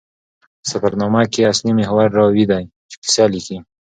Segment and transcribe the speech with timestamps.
[0.59, 2.57] په سفرنامه کښي اصلي محور راوي ده،
[2.89, 3.57] چي کیسه لیکي.